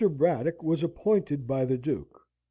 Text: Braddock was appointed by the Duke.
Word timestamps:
Braddock 0.09 0.63
was 0.63 0.81
appointed 0.81 1.45
by 1.45 1.63
the 1.63 1.77
Duke. 1.77 2.25